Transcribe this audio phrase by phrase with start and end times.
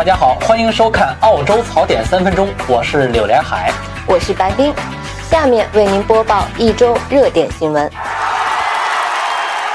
[0.00, 3.70] 大家好，欢迎收看澳洲槽点三分钟，我是柳连海，
[4.06, 4.72] 我是白冰，
[5.28, 7.90] 下面为您播报一周热点新闻。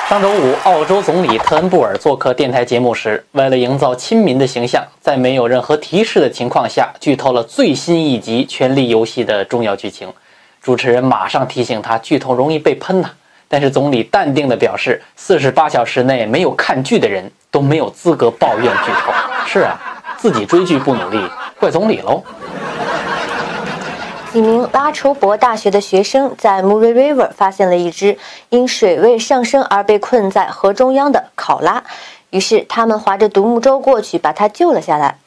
[0.10, 10.12] 上周五，澳洲总理特恩布尔做客电台节目时，为了营造亲民的形象，在没有任何提示的情况下，剧透了最新一集《权力游戏》的重要剧情。
[10.60, 13.12] 主持人马上提醒他，剧透容易被喷呐。
[13.48, 19.14] 但是总理淡定地表示，四十八小时内没有看剧的人都没有资格抱怨剧透。
[19.46, 19.80] 是啊。
[20.18, 21.20] 自己追剧不努力，
[21.60, 22.24] 怪总理喽。
[24.32, 28.18] 几名拉筹伯大学的学生在 Murray River 发现了一只
[28.50, 31.84] 因水位上升而被困在河中央的考拉，
[32.32, 35.18] 于是他们划着独木舟过去把它救了下来。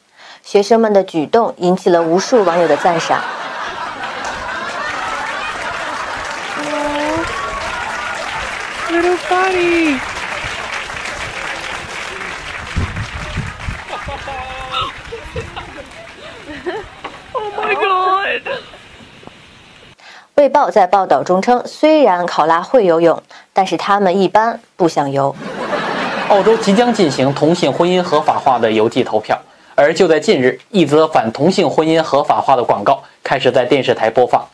[0.43, 3.21] 学生们的举动引起了无数网友的赞赏。
[8.91, 9.99] Little buddy.
[17.49, 18.53] Oh my god！
[20.35, 25.35] 卫报在报道中称，虽然考拉会游泳，但是他们一般不想游。
[26.29, 29.41] 澳洲即将进行同性婚姻合法化的邮寄投票，
[29.75, 34.47] 而就在近日，一则反同性婚姻合法化的广告开始在电视台播放。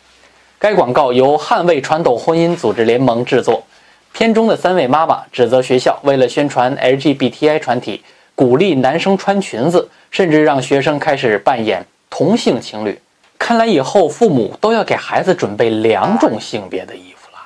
[0.59, 3.65] 该广告由捍卫传统婚姻组织联盟制作，
[4.12, 8.03] 片中的三位妈妈指责学校为了宣传 LGBTI 团体，
[8.37, 11.84] 鼓励男生穿裙子，甚至让学生开始扮演。
[12.17, 13.03] 同性情侣，
[13.37, 17.39] 看来以后父母都要给孩子准备两种性别的衣服了。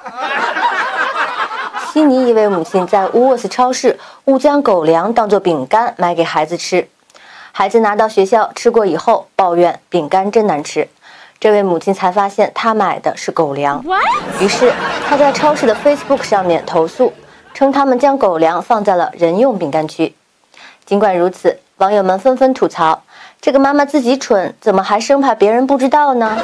[1.90, 6.86] 悉尼一位母亲在乌沃斯超市误将狗粮当做饼干买给孩子吃，
[7.50, 10.86] 孩子拿到学校吃过以后抱怨饼干真难吃，
[11.40, 13.82] 这位母亲才发现她买的是狗粮，
[14.38, 14.70] 于是
[15.08, 17.14] 她在超市的 Facebook 上面投诉，
[17.54, 20.14] 称他们将狗粮放在了人用饼干区。
[20.84, 23.02] 尽管如此，网友们纷纷吐槽。
[23.40, 26.36] 这个妈妈自己蠢，怎么还生怕别人不知道呢？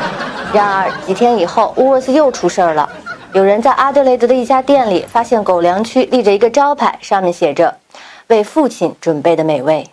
[0.52, 2.88] 然而几天以后，乌沃斯又出事儿了。
[3.32, 7.74] 有人在阿德雷德的一家店里发现狗粮区立着一个招牌，上面写着
[8.28, 9.88] “为父亲准备的美味”。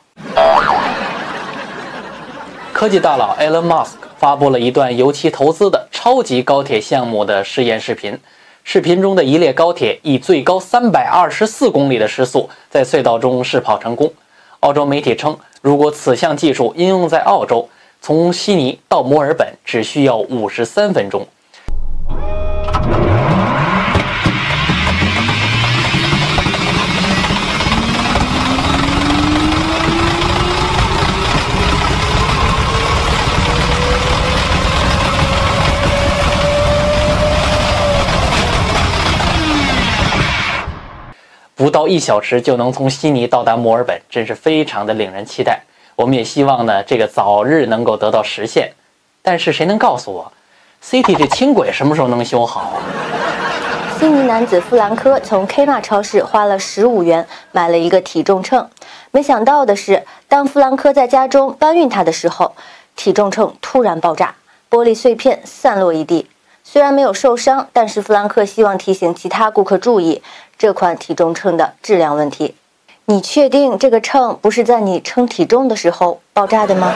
[2.74, 8.20] 科技大佬 Elon Musk 发布了一段由其投资的超级高铁项目的试验视频。
[8.66, 14.12] 视频中的一列高铁以最高三百二十四公里的时速在隧道中试跑成功。
[14.60, 15.38] 澳洲媒体称。
[15.62, 17.68] 如果此项技术应用在澳洲，
[18.02, 21.28] 从悉尼到墨尔本只需要五十三分钟。
[41.60, 45.62] 不到一小时就能从悉尼到达墨尔本，真是非常的令人期待。
[45.98, 48.72] 我们也希望呢，这个早日能够得到实现。
[49.22, 50.32] 但是谁能告诉我
[50.82, 52.80] ，City 这轻轨什么时候能修好啊？
[54.00, 58.70] 悉尼男子弗兰科从 Kmart 超市花了十五元买了一个体重秤，
[59.12, 62.56] 没想到的是，当弗兰科在家中搬运它的时候，
[62.96, 64.34] 体重秤突然爆炸，
[64.70, 66.26] 玻璃碎片散落一地。
[66.72, 70.22] 虽然没有受伤，但是弗兰克希望提醒其他顾客注意
[70.56, 72.54] 这款体重秤的质量问题。
[73.06, 76.94] 你确定这个秤不是在你称体重的时候爆炸的吗？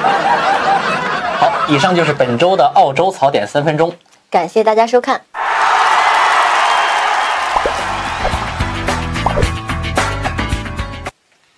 [1.39, 3.91] 好，以上就是本周的澳洲槽点三分钟，
[4.29, 5.19] 感谢大家收看。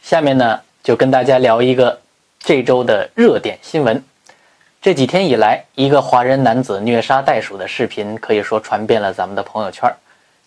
[0.02, 2.00] 下面呢，就跟大家聊一个
[2.40, 4.02] 这周的热点新闻。
[4.86, 9.92] 这几天以来，一个华人男子虐杀袋鼠的视频可以说传遍了咱们的朋友圈。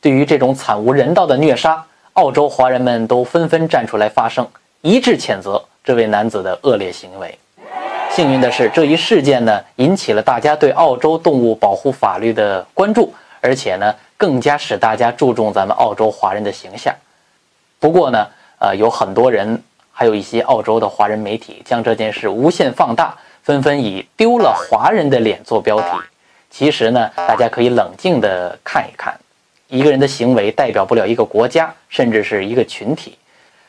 [0.00, 4.46] 对于这种惨无人道的虐杀，澳洲华人们都纷纷站出来发声，
[4.80, 7.36] 一致谴责这位男子的恶劣行为。
[8.12, 16.94] 幸运的是，这一事件呢，引起了大家对澳洲动物保护法律的关注，而且呢，更加使大家注重咱们澳洲华人的形象。
[17.80, 18.24] 不过呢，
[18.60, 19.60] 呃，有很多人，
[19.90, 23.18] 还有一些澳洲的华人媒体，将这件事无限放大。
[23.48, 25.86] 纷纷以“丢了华人的脸”做标题。
[26.50, 29.18] 其实呢，大家可以冷静地看一看，
[29.68, 33.16] 一个人的行为代表不了一个国家，甚至是一个群体。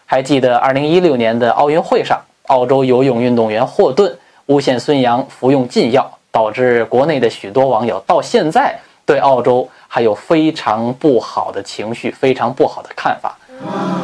[0.06, 4.14] 还记得2016年的奥运会上，澳洲游泳运动员霍顿
[4.48, 13.38] 诬陷孙杨服用禁药，导致国内的许多网友到现在对澳洲还有非常不好的情绪，非常不好的看法。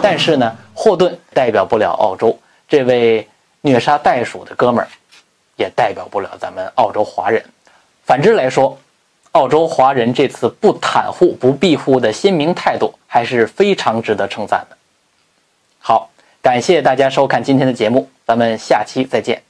[0.02, 3.28] 但是呢，霍顿代表不了澳洲，这位
[3.60, 4.88] 虐杀袋鼠的哥们儿。
[5.56, 7.44] 也代表不了咱们澳洲华人。
[8.04, 8.78] 反之来说，
[9.32, 14.78] 澳洲华人这次不袒护、不庇护的鲜明态度，还是非常值得称赞的。
[15.80, 16.10] 好，
[16.42, 19.42] 感谢大家收看今天的节目，咱们下期再见。